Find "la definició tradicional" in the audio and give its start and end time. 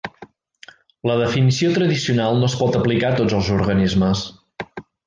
1.09-2.41